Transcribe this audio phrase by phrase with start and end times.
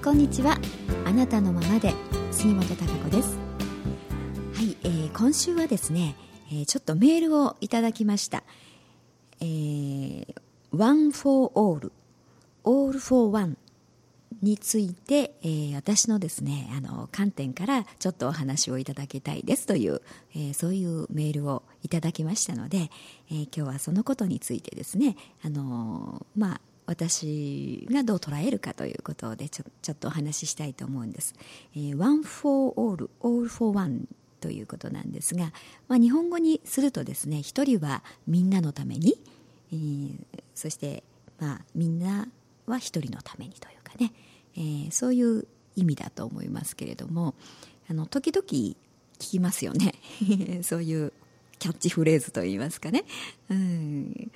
[0.00, 0.58] んこんにちは。
[1.04, 1.92] あなたのままで
[2.30, 3.36] 杉本孝子です。
[4.54, 6.16] はい、えー、今週はですね、
[6.50, 8.42] えー、ちょっとメールをいただきました。
[9.40, 10.34] えー、
[10.72, 11.92] One for All
[12.64, 13.58] All for One
[14.40, 19.66] について、えー、私のですねあの観点からちょっとお話をいただきたいです。
[19.66, 20.00] という、
[20.34, 22.90] えー、そういうメールをいただきましたので、
[23.30, 26.60] えー、今日はそのことについてですねあのまあ
[26.90, 31.36] 私がどう捉えるかということでちょちょっとお話ししたいと思うんです。
[31.76, 34.08] えー、one for all, all for one
[34.40, 35.52] ということなんですが、
[35.86, 39.20] まあ、日本語にするとですね一人はみんなのために、
[39.72, 40.18] えー、
[40.56, 41.04] そして、
[41.38, 42.26] まあ、みんな
[42.66, 44.12] は一人のためにというかね、
[44.56, 45.46] えー、そういう
[45.76, 47.36] 意味だと思いますけれども
[47.88, 48.74] あの時々聞
[49.18, 49.94] きますよね
[50.64, 51.12] そういう
[51.60, 53.04] キャッチフレーズといいますかね。
[53.48, 54.32] うん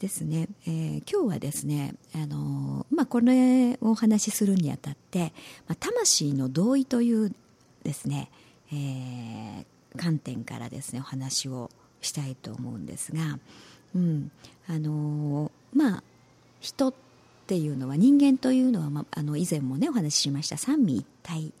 [0.00, 5.32] ですね、えー、今日はですね、あのまあ、これをお話しするにあたって、
[5.66, 7.34] まあ、魂の同意という
[7.82, 8.30] ですね、
[8.72, 9.64] えー、
[9.96, 13.38] 観点からですねお話をしたいと思うんですが、
[13.96, 14.30] うん。
[14.68, 16.02] あのまあ、
[16.60, 16.94] 人っ
[17.46, 21.52] ていうのは人間というのは、まあ、あの以前もねお話ししました三位一体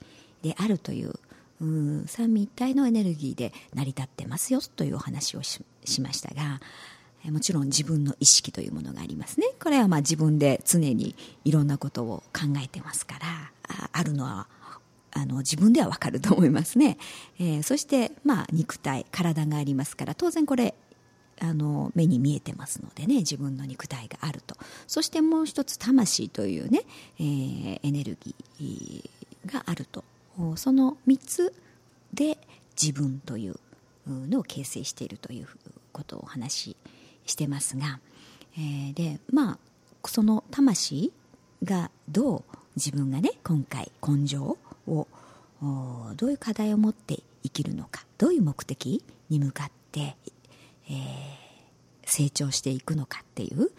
[0.42, 1.14] であるという
[1.60, 5.64] うん三位一体のエネルギーで成り立ってますよというお話をし
[6.02, 6.60] ましたが
[7.24, 9.48] もちろん自分の意識というものがありますね。
[9.60, 13.52] これはまあ自分で常にいろんなことを考えてますから
[13.92, 14.46] あるのは
[15.12, 16.96] あの自分ではわかると思いますね、
[17.40, 20.74] えー、そしてまあ肉体体がありますから当然これ
[21.40, 24.56] あの目に見えてますのでね自分の肉体があると。
[24.86, 26.82] そしてもう一つ魂というね、
[27.18, 30.04] えー、エネルギーがあると。
[30.54, 31.52] その3つ
[32.14, 32.38] で
[32.80, 33.56] 自分という
[34.06, 35.48] のを形成しているという
[35.92, 36.76] ことをお話し
[37.28, 38.00] してますが、
[38.56, 39.58] えー、でまあ
[40.08, 41.12] その魂
[41.62, 42.42] がどう
[42.76, 44.56] 自分がね今回根性
[44.86, 45.06] を
[46.16, 50.16] どういう課題を持って生きるのかどういう目的に向かって、
[50.88, 50.94] えー、
[52.04, 53.70] 成長していくのかっていう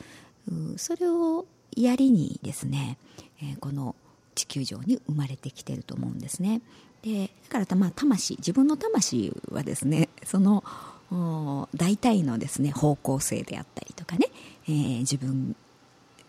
[0.77, 1.45] それを
[1.75, 2.97] やりにですね、
[3.41, 3.95] えー、この
[4.35, 6.61] 地球上に生まれてきてると思うんですね。
[7.01, 10.63] でだからまあ魂自分の魂はですねその
[11.11, 14.27] 大体のですね方向性であったりとかね、
[14.67, 15.55] えー、自分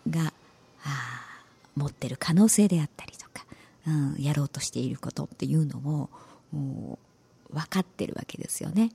[0.08, 0.32] が
[1.76, 3.44] 持ってる可能性であったりとか、
[3.86, 6.98] うん、やろうとしていることっていうのを
[7.50, 8.90] 分かってるわけですよね。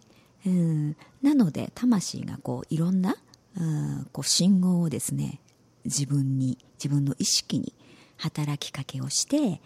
[0.46, 3.16] うん、なので魂がこういろんな、
[3.60, 5.40] うん、こう信号をですね
[5.86, 7.74] 自分に自分の意識に
[8.18, 9.60] 働きかけをして、えー、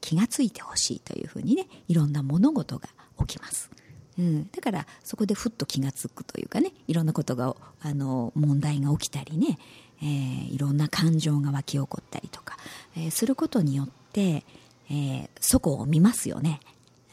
[0.00, 2.88] 気がついてほしいというふうにねいろんな物事が
[3.20, 3.70] 起きます。
[4.18, 9.58] うん、だからそこでふっと気が付くというかねいろんなことがあの問題が起きたりね、
[10.02, 12.56] えー、いろんな感情が湧き起こったりとか、
[12.96, 14.44] えー、することによって、
[14.90, 16.60] えー、そこを見ますよね。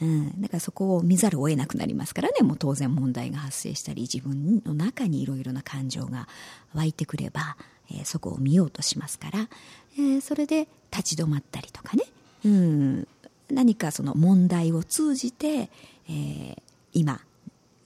[0.00, 2.42] うん、だからそこを見ざるを得なくなりますからね。
[2.42, 6.28] もう当然問題が発生したり自分の中にいろいろな感情が
[6.74, 7.56] 湧いてくれば、
[7.90, 9.48] えー、そこを見ようとしますから、
[9.96, 12.04] えー、それで立ち止まったりとかね、
[12.44, 13.08] うん、
[13.50, 15.70] 何かその問題を通じて、
[16.08, 16.62] えー、
[16.92, 17.20] 今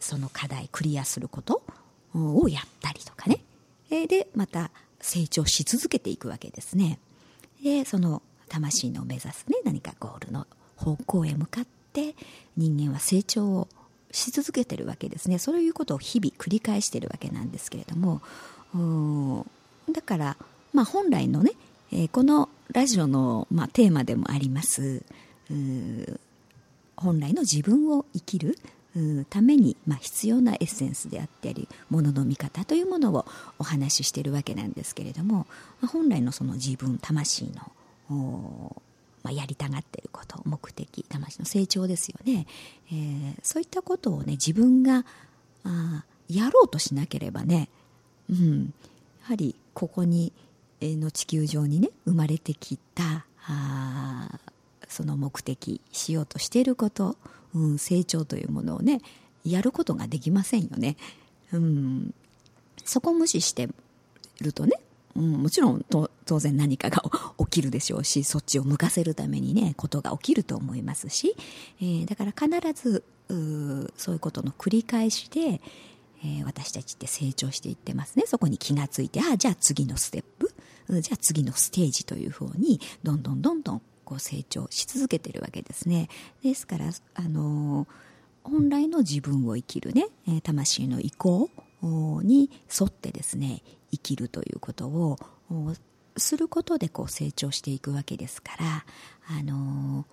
[0.01, 1.63] その課題クリアすること
[2.15, 3.41] をやったりとかね。
[3.89, 6.99] でまた成長し続けていくわけですね。
[7.63, 10.47] でその魂の目指すね何かゴールの
[10.77, 12.15] 方向へ向かって
[12.57, 13.69] 人間は成長を
[14.13, 15.39] し続けてるわけですね。
[15.39, 18.21] そういうことを日々繰り返してるわけなんですけれども
[19.91, 20.37] だから、
[20.73, 21.53] まあ、本来のね、
[21.93, 25.03] えー、このラジオの、まあ、テーマでもあります
[26.97, 28.59] 本来の自分を生きる
[29.29, 33.27] ために、まあ、必要なエッセンスであったりものの見方というものを
[33.59, 35.47] お話ししているわけなんですけれども、
[35.81, 38.83] まあ、本来のその自分魂の
[39.23, 42.47] まあ、やりたがっていること目的魂の成長ですよね、
[42.93, 45.05] えー、そういったことをね自分が
[45.65, 47.69] あやろうとしなければね、
[48.31, 48.67] うん、や
[49.23, 50.33] はりここに
[50.81, 54.29] の地球上にね生まれてきたあ
[54.89, 57.17] その目的しようとしていること
[57.57, 59.01] うん、成長というものをね
[59.45, 60.97] やることができませんよね。
[61.53, 62.15] うん、
[62.85, 63.69] そこを無視して
[64.41, 64.73] るとね、
[65.15, 67.03] うん、もちろん当然何かが
[67.39, 71.37] 起きるでしょうしそっちを向かせるためにねことが起きると思いますし、
[71.81, 73.05] えー、だから必ず
[73.97, 75.61] そういうことの繰り返しで、
[76.25, 80.53] えー、私たちって成長していってますねそこに気がついてああじゃあ次のステップ
[81.01, 86.09] じゃあ次のステージというふうにどんどんどんどんこう成長し続けてるわけですね。
[86.43, 87.87] ですから、あの
[88.43, 90.07] 本来の自分を生きるね、
[90.43, 91.51] 魂の意向
[91.83, 92.51] に
[92.81, 95.19] 沿ってですね、生きるということを
[96.17, 98.85] することでこう成長していくわけですから、
[99.29, 100.07] あの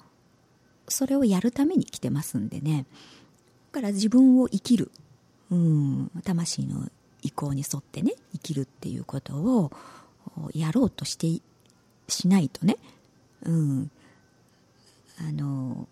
[0.90, 2.86] それをやるために来てますんでね
[3.72, 4.92] だから自分を生きる、
[5.52, 6.90] うん、魂の
[7.22, 9.72] 意向に沿ってね生きるっていうことを
[10.54, 11.42] やろうとして
[12.08, 12.78] しないとね、
[13.46, 13.92] うん、
[15.20, 15.88] あの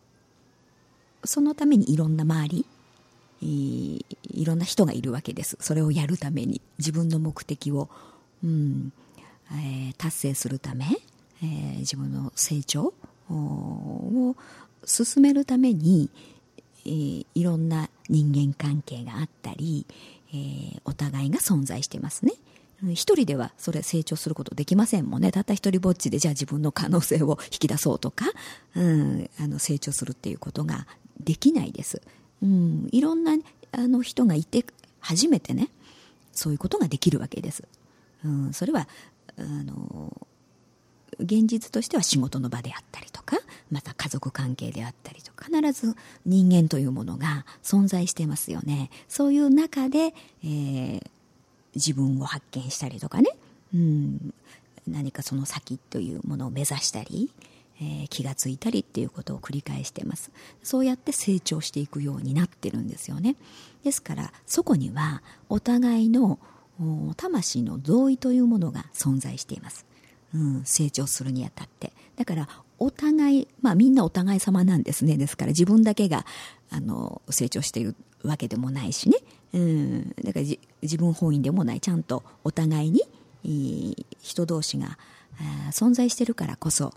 [1.23, 2.65] そのためにいろんな周り
[3.41, 7.89] いろんな人がいるわけですそれをやるために自分の目的を、
[8.43, 8.91] うん
[9.51, 10.85] えー、達成するため、
[11.43, 12.93] えー、自分の成長
[13.29, 14.35] を
[14.85, 16.09] 進めるために、
[16.85, 19.85] えー、いろんな人間関係があったり、
[20.33, 22.33] えー、お互いが存在してますね。
[22.89, 25.31] 一人ではそれ成長することできませんもんね。
[25.31, 28.25] たった一人ぼっちでじゃあ自分の可能性を引き出そうとか、
[28.75, 30.87] うん、あの成長するっていうことが
[31.19, 32.01] できないです。
[32.41, 33.33] うん、いろんな
[33.71, 34.65] あの人がいて
[34.99, 35.69] 初めてね、
[36.31, 37.63] そういうことができるわけです。
[38.23, 38.87] うん、それは、
[39.37, 40.27] あの、
[41.19, 43.37] 現実としては仕事の場であったりとか、
[43.69, 45.95] また家族関係であったりとか、必ず
[46.25, 48.89] 人間というものが存在してますよね。
[49.07, 50.13] そういう中で、
[50.43, 51.07] えー、
[51.75, 53.29] 自分を発見したりとかね、
[53.73, 54.33] うん、
[54.87, 57.31] 何かその先というものを目指したり、
[57.79, 60.31] えー、気がついたりっていうことを繰り返してます。
[60.63, 63.35] そうやって成長していくようになってるんですよね。
[63.83, 66.39] ですからそこにはお互いの
[67.17, 69.85] 魂の同意というものが存在しています、
[70.33, 71.93] うん、成長するにあたって。
[72.15, 75.17] だからお互いまあみんなお互い様なんですね。
[75.17, 76.25] ですから自分だけが
[76.69, 79.17] あの成長しているわけでもないしね、
[79.53, 80.45] うん、だから
[80.81, 81.81] 自分本位でもない。
[81.81, 82.91] ちゃんとお互い
[83.43, 84.97] に人同士が
[85.71, 86.93] 存在してるからこそ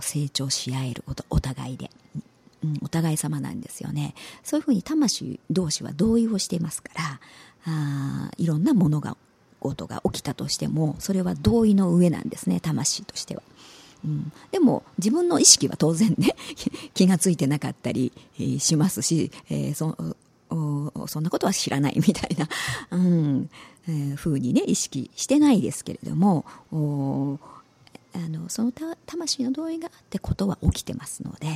[0.00, 1.90] 成長し合えることお互いで、
[2.64, 4.14] うん、お互い様なんですよね。
[4.42, 7.20] そういうふうに魂同士は同意をしていますから
[7.66, 9.16] あいろんな物が
[9.60, 13.42] ことが起きたとしてもそれは同意の上なんですね魂としては。
[14.04, 16.36] うん、でも自分の意識は当然ね
[16.94, 18.12] 気が付いてなかったり
[18.60, 19.96] しますし、えー、そ
[21.06, 22.48] そんなことは知らないみたいな、
[22.90, 23.50] うん。
[23.88, 26.44] えー、風にね意識してないですけれども
[28.14, 28.72] あのその
[29.06, 31.46] 魂の同意があってことは起きてますので、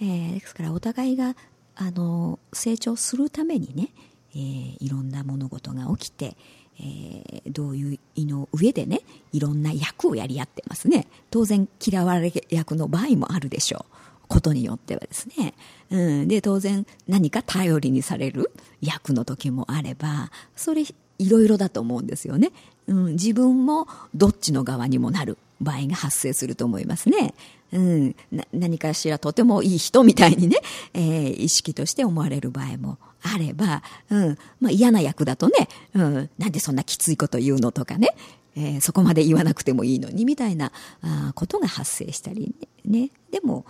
[0.00, 1.34] えー、ですからお互いが
[1.74, 3.88] あの成長するためにね、
[4.34, 6.36] えー、いろんな物事が起きて、
[6.78, 9.00] えー、同意の上でね
[9.32, 11.06] いろんな役をやり合ってますね。
[11.30, 13.94] 当然嫌われ役の場合もあるでしょう。
[14.32, 15.52] ことによってはですね、
[15.90, 18.50] うん、で当然何か頼りにされる
[18.80, 20.82] 役の時もあればそれ
[21.18, 22.50] いろいろだと思うんですよね、
[22.86, 27.34] うん、自分もどっちの側にもなる場合が発生すると思いますね。
[27.72, 28.16] うん、
[28.52, 30.58] 何かしらとてもいい人みたいにね、
[30.92, 38.14] えー、意識として思われる場合もあれば、うん、まあ嫌な役だとね、うん、なんでそんなきついこと言うのとかね、
[38.56, 42.54] えー、そこまで言わなくてもいいのにみたいなあことが発生したり
[42.84, 43.10] ね。
[43.30, 43.64] でも、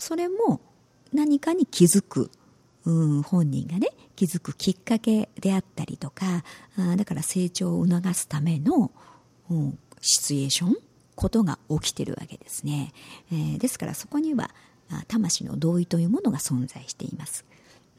[0.00, 0.60] それも
[1.12, 2.30] 何かに気づく、
[2.84, 6.44] うん、本人がね、気づくきっかけであったりとか、
[6.76, 8.90] あだから成長を促すための、
[9.50, 10.76] うん、シチュエーション
[11.14, 12.92] ことが起きてるわけですね、
[13.30, 14.50] えー、ですからそこには
[15.08, 17.44] 魂の同意というものが存在しています。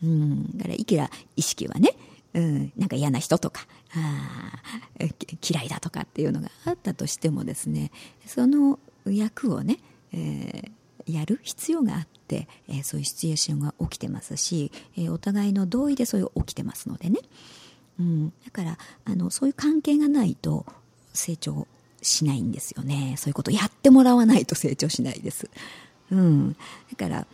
[0.04, 1.96] うんだからいくら意識はね
[2.34, 4.62] うん、なんか嫌な人とかあ
[5.48, 7.92] 嫌いだとかっていうのがあったとしてもですね
[8.26, 9.80] その役をね、
[10.14, 17.20] えー、やる必要があって、えー、そういうシチュエーションが起きてますし、えー、お互いの同意でそういう起きてますのでね、
[18.00, 20.66] うん、だからあのそういう関係がないと
[21.14, 21.68] 成長
[22.02, 23.16] しないんですよね。
[23.18, 25.50] そういうことやってもらわないと成長しないです、
[26.12, 26.58] うん、だ
[26.98, 27.28] から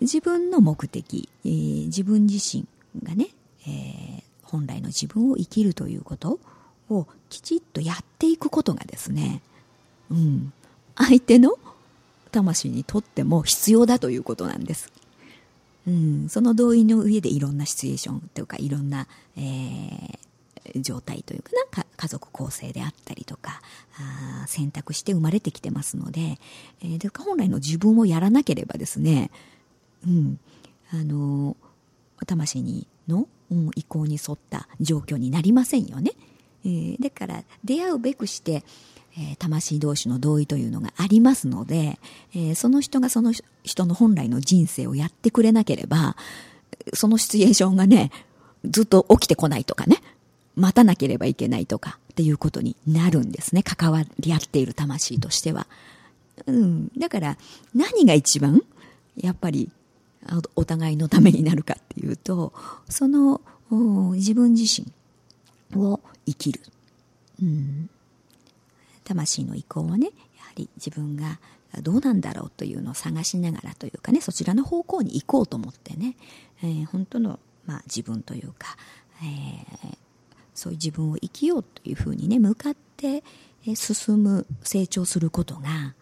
[0.00, 2.66] 自分の目的、えー、自分自身
[3.02, 3.28] がね、
[3.66, 4.13] えー、
[4.44, 6.38] 本来の自分を生きるということ
[6.90, 9.42] をきちっとやっていくことがですね、
[10.10, 10.52] うん、
[10.96, 11.58] 相手の
[12.30, 14.92] 魂にとっても必要だということなんです。
[15.86, 23.60] うん、その同意の上でいろんなシチュエーションというかいろんな、えー、状態というかなか家族構成であったりとか
[23.98, 26.38] あ選択して生まれてきてますので,、
[26.82, 29.30] えー、で本来の自分をやらなければですね、
[30.06, 30.38] うん
[30.90, 31.56] あの
[32.26, 36.12] 魂にの、うん、意向に沿った状況になりませんよね。
[36.64, 38.64] えー、だから出会うべくして、
[39.16, 41.98] えー、魂同士の同意というのがありますので、
[42.34, 43.32] えー、その人がその
[43.62, 46.16] 人の本来の人生をやってくれなければ
[46.94, 48.10] そのシチュエーションがね
[48.64, 49.98] ずっと起きてこないとかね、
[50.56, 53.62] 待たなければいけないとかっていうことになるんですね。
[53.62, 55.66] 関わり合っている魂としては。
[56.46, 56.88] うん。
[56.96, 57.36] だから
[57.74, 58.62] 何が一番
[59.16, 59.70] やっぱり
[60.56, 62.52] お互いのためになるかっていうと、
[62.88, 63.40] その
[64.12, 66.60] 自分自身を生きる。
[67.42, 67.90] うん。
[69.04, 71.38] 魂の意向をねやはり自分が
[71.82, 76.16] どうなんだろうというのを探しながらというかねそちらの方向に行こうと思ってね、
[76.62, 78.76] えー、本当の、まあ、自分というか、
[79.22, 79.96] えー、
[80.54, 83.22] そういう自分を生きようというふうにね向かって
[83.74, 85.94] 進む成長することが、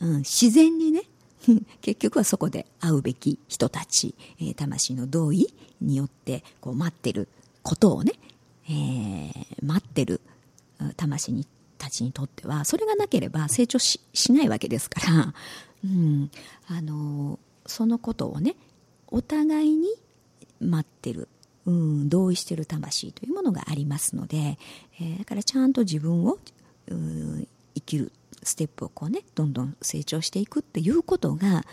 [0.00, 1.02] うん、自然にね
[1.80, 7.28] 結局はそこで会うべき人たち、えー、魂の同意によってこう待ってる
[7.62, 8.12] ことをね、
[8.68, 10.20] えー、待ってる
[10.96, 11.46] 魂に
[11.78, 15.34] たちにとってはそれがなければ成長しないわけですから、
[15.84, 16.30] うん、
[16.68, 18.54] あのそのことをね
[19.08, 19.88] お互いに
[20.60, 21.28] 待ってる、
[21.64, 24.58] うん、同意してる魂というものがありますので、
[25.00, 26.38] えー、だからちゃんと自分を、
[26.88, 31.64] うん、生きるステップをこうねどんどん成長していくっていうことが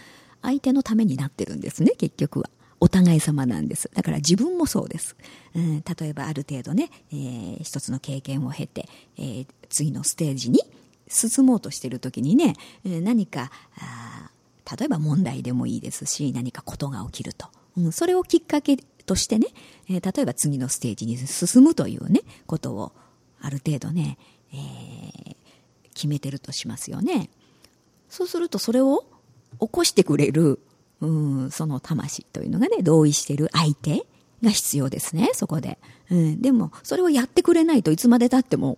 [0.41, 2.49] 相手のためになってるんですね結局は。
[2.79, 3.89] お互い様なんです。
[3.95, 5.15] だから自分もそうです。
[5.55, 10.59] うん、例えばある程度ね、えー、一つの経験を経て、えー、次のステージに
[11.07, 12.53] 進もうとしてる時にね、
[12.85, 14.29] えー、何かあ
[14.77, 17.47] 例えば問題でもいいですし、何かことが起きると。
[17.77, 19.47] うん、それをきっかけとしてね、
[19.89, 22.91] えー、例えば次のステージに進むというね、ことを
[23.39, 24.17] ある程度ね、
[24.53, 25.36] えー、
[25.97, 27.31] 決めてるとしますよね。
[28.07, 29.03] そうするとそれを
[29.59, 30.59] 起こしてくれる、
[31.01, 34.05] うん、その魂というのがね、同意してる相手
[34.43, 35.79] が必要ですね、そこで。
[36.11, 38.77] うん、でも、それをやってくれないといつまでたっても、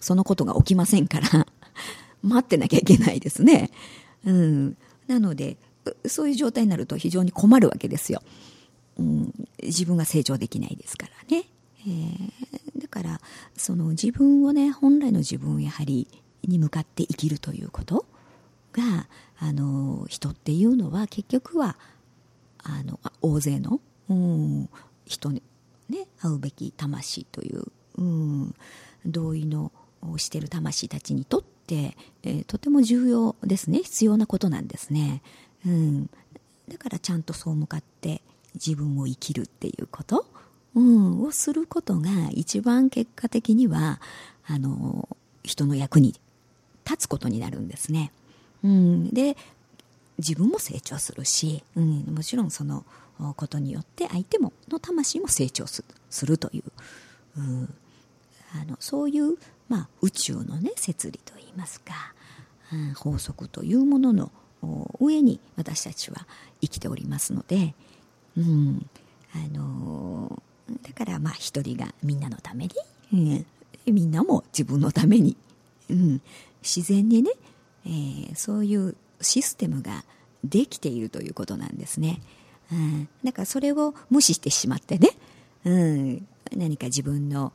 [0.00, 1.46] そのことが起きませんから、
[2.22, 3.70] 待ってなきゃいけないですね。
[4.24, 4.76] うん。
[5.06, 5.56] なので、
[6.06, 8.20] そういう状態になると非常に困るわけですよ。
[8.98, 11.44] うん、自分が成長できないですからね。
[11.86, 13.20] えー、だから、
[13.56, 16.08] その自分をね、本来の自分をやはり
[16.44, 18.06] に向かって生きるということ
[18.72, 21.76] があの人っていうのは結局は
[22.62, 24.68] あの大勢の、うん、
[25.06, 25.42] 人に、
[25.88, 27.64] ね、会うべき魂という、
[27.96, 28.54] うん、
[29.06, 29.72] 同意の
[30.16, 33.80] してる魂たちにとって、えー、とても重要ですね。
[33.80, 35.22] 必要なことなんですね、
[35.66, 36.10] うん、
[36.68, 38.22] だからちゃんとそう向かって
[38.54, 40.26] 自分を生きるっていうこと、
[40.74, 44.00] うん、をすることが一番結果的には
[44.46, 45.08] あの
[45.42, 46.14] 人の役に
[46.88, 48.12] 立つことになるんですね。
[48.64, 49.36] うん、で
[50.18, 52.84] 自分も成長するし、うん、もちろんその
[53.36, 55.84] ことによって相手もの魂も成長す
[56.26, 56.62] るという、
[57.36, 57.74] うん、
[58.60, 59.36] あのそういう、
[59.68, 62.14] まあ、宇宙の、ね、摂理といいますか、
[62.72, 64.32] うん、法則というものの
[64.98, 66.26] 上に私たちは
[66.60, 67.74] 生きておりますので、
[68.36, 68.88] うん、
[69.34, 70.42] あの
[70.82, 72.72] だからまあ一人がみんなのために、
[73.12, 73.16] う
[73.90, 75.36] ん、みんなも自分のために、
[75.90, 76.20] うん、
[76.62, 77.30] 自然にね、
[77.86, 80.04] えー、そういうシステムが
[80.44, 82.20] できているということなんですね。
[82.72, 85.10] うん、だからそれを無視してしまってね、
[85.64, 87.52] うん、何か自分の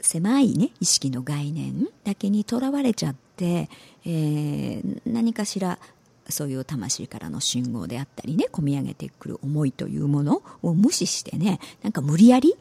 [0.00, 3.68] 狭いね意識の概念だけにとらわれちゃって、
[4.04, 5.78] えー、何かしら
[6.28, 12.56] そういう魂からの信号であったりね込み上げてくる思いというものを無視してねなんか無理やり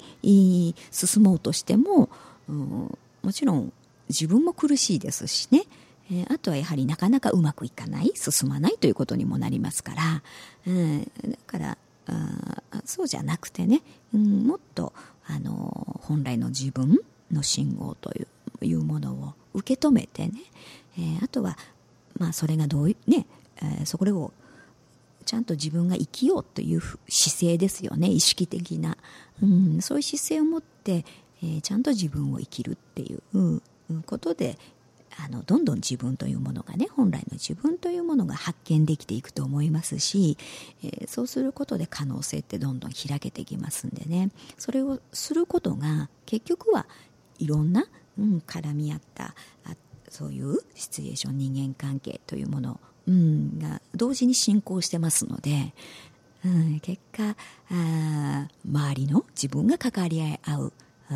[0.92, 2.10] 進もうとしても、
[2.48, 3.74] うん、もちろん
[4.10, 5.64] 自分も苦しいですしね、
[6.12, 10.24] えー、あとはやはりなかなかうまくいかない進まないということにもなりますから、
[10.68, 11.78] うん、だから
[12.08, 13.82] あそうじゃなくてね、
[14.14, 14.94] うん、もっと
[15.28, 17.00] あの本来の自分
[17.32, 18.14] の信号と
[18.62, 20.34] いうものを受け止めてね、
[21.00, 21.58] えー、あとは、
[22.20, 23.26] まあ、それがどういうね、
[23.58, 24.32] えー、それを
[25.26, 28.08] ちゃんと自分が生きようという姿勢ですよね。
[28.10, 28.96] 意識的な、
[29.42, 31.04] うん、そういう姿勢を持って、
[31.44, 33.62] えー、ちゃんと自分を生きるっていう、
[34.06, 34.58] ことで
[35.18, 40.38] あのどんどん自分というものがね本来の自分というものが発見できていくと思いますし、
[40.84, 44.30] えー、そうすることで可能性ってどんどん開けていきますんでね。
[44.58, 46.86] それをすることが結局は
[47.40, 47.88] いろんな、
[48.18, 49.76] うん、絡み合ったあ
[50.10, 55.74] そういうシチュエーション人間関係というもの、うん、が同時に進行してますので、
[56.46, 57.36] うん、結果
[57.72, 60.74] あ周りの自分が関わり合う。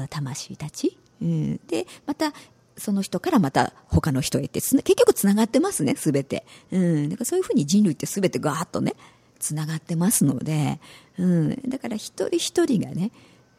[0.10, 2.34] 魂たち、うん、でまた
[2.79, 6.46] その人からまた他の人へって結局つながってますね、すべて。
[6.72, 7.10] うん。
[7.10, 8.96] だからそういうふうに人類ってすべてガーッとね、
[9.38, 10.79] つながってますので、
[11.17, 11.62] うん。
[11.67, 13.12] だから一人一人がね、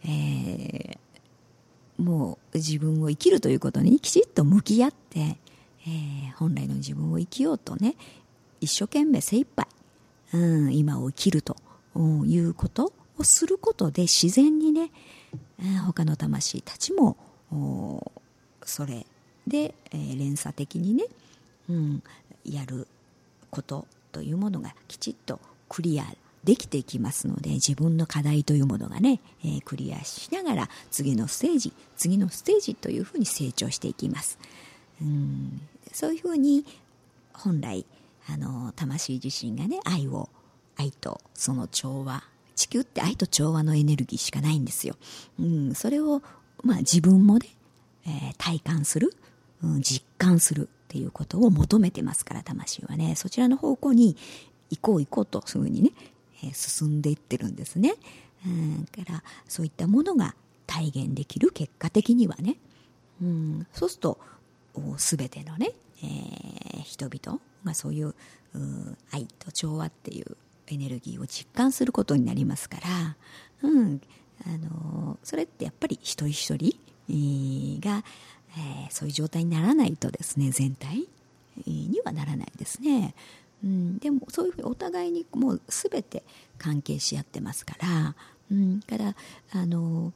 [0.05, 5.39] えー、もう自分を生きるということにきちっと向き合って、
[5.87, 7.97] えー、本来の自分を生きようとね、
[8.61, 9.67] 一生懸命精一杯、
[10.33, 11.57] うん、今を生きると
[12.27, 14.91] いうことをすることで自然にね、
[15.87, 17.17] 他の魂たちも
[18.65, 19.07] それ
[19.47, 21.05] で、えー、連鎖的にね、
[21.69, 22.03] うん、
[22.45, 22.87] やる
[23.51, 26.05] ことというものがきちっとクリア
[26.45, 34.39] できていきますので自分の課題というものがね、えー、クリアしながら次のステージ次のステージというふうに成長していきます。
[35.01, 35.61] うん
[35.93, 36.65] そういうふうに
[37.33, 37.85] 本来
[38.29, 40.29] あの魂自身がね愛を
[40.77, 42.23] 愛とその調和
[42.61, 44.97] 地球って愛と調和のエネルギーしかないんですよ、
[45.38, 46.21] うん、それを、
[46.62, 47.49] まあ、自分もね、
[48.07, 49.14] えー、体感する、
[49.64, 53.14] うん、実感するっていうことを求めてますから魂はね。
[53.14, 54.17] そちらの方向に
[54.69, 55.93] 行こう行こうとそういうふうにね、
[56.45, 57.95] えー、進んでいってるんですね、
[58.45, 60.35] うん、からそういったものが
[60.67, 62.57] 体現できる結果的にはね、
[63.23, 64.19] うん、そうすると
[64.99, 68.14] 全てのね、えー、人々がそういう
[69.12, 70.37] 愛と調和っていう
[70.75, 72.79] エネルギーを実感することになりますか
[73.62, 74.00] ら、うん、
[74.47, 76.55] あのそれってやっぱり一人一
[77.09, 78.05] 人が、
[78.57, 81.09] えー、そういう状態にならないとですね全体
[81.67, 83.15] にはならないですね。
[83.62, 86.23] うん、でもそういうふうにお互いにもう全て
[86.57, 88.15] 関係し合ってますから、
[88.50, 89.15] うん、から
[89.53, 90.15] あの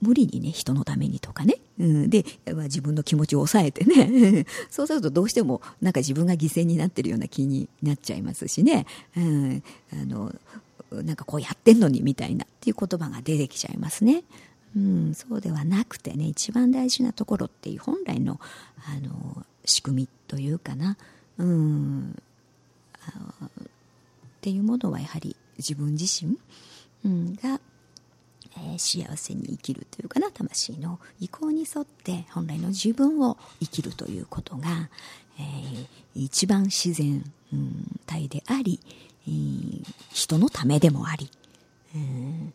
[0.00, 2.24] 無理にね人のためにとかね、うん、で、
[2.54, 4.46] まあ、自分の気持ちを抑えてね。
[4.70, 8.86] そうするとどうしてもなんか自分が犠牲になってるような気になっちゃいますしね、
[9.16, 9.62] うん、
[9.92, 10.34] あの
[10.92, 14.24] なんかこうやってんのにみたいなっていう言葉が出てきちゃいますね。
[14.76, 18.38] うん、そうではなくてね一番大事なところっていう本来の
[18.76, 20.98] あの仕組みというかな、
[21.38, 22.16] うん、
[23.46, 23.48] っ
[24.42, 26.38] ていうものはやはり自分自身、
[27.04, 27.60] うん、が
[28.74, 34.88] え、幸せに生きるというかな魂の意向に沿って本来の自分を生きるということが、
[35.38, 38.80] えー、一番自然、うん、体であり、
[39.26, 39.82] えー、
[40.12, 41.30] 人のためでもあり、
[41.94, 42.52] えー、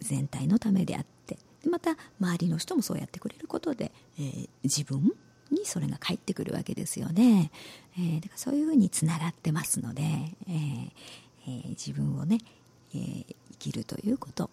[0.00, 5.12] 全体のためであってまた周りの人もそうやってくれることで、え、自分
[5.50, 7.50] にそれが返ってくるわけですよね、
[7.98, 10.90] え、だからそういうふうにつながってますので、えー
[11.46, 12.38] えー、自分をね、
[12.94, 14.50] え、生きるということ。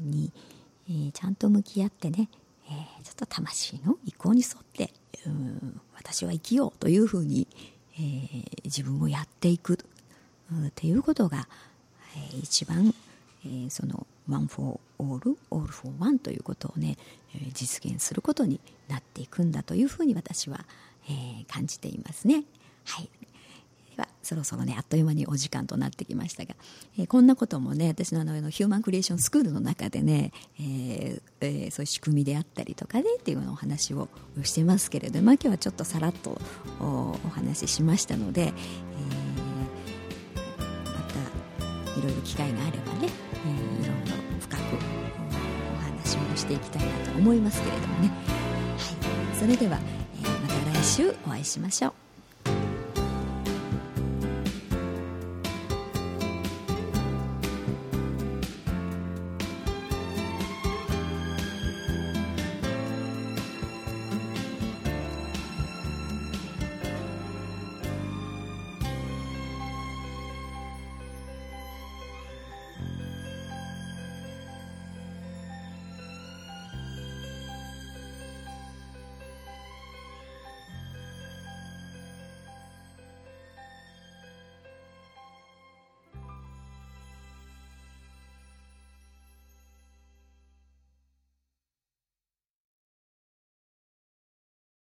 [0.00, 0.32] に、
[0.88, 2.28] えー、ちゃんと向き合ってね、
[2.68, 4.92] えー、ちょっと魂の意向に沿って
[5.26, 7.46] うん私は生きようというふうに、
[7.94, 11.46] えー、自分をやっていくっていうことが、
[12.16, 12.94] えー、一番、
[13.44, 16.96] えー、その One for All, All for One ということをね、
[17.34, 20.64] えー、実現することになっていくんだというふうに私は、
[21.08, 22.44] えー、感じていますね。
[24.22, 26.54] そろそろねあっという間にお時間となってきましたが、
[26.98, 34.08] えー、こんなこともね私のあのヒューマンクリエーションスクールの中でね、えーえー、そういう仕組みであったりとかねっていうのお話を
[34.42, 36.40] してますけれども、まあ、今日はちょっとさらっと
[36.80, 38.52] お話ししましたので、えー、
[40.84, 40.92] ま
[41.94, 43.08] たいろいろ機会があればね、
[43.46, 44.60] えー、いろいろ深く
[45.72, 48.14] お話もしていきたいなと思いますけれどもね、は
[49.34, 49.78] い、それでは、
[50.22, 52.09] えー、また来週お会いしましょう。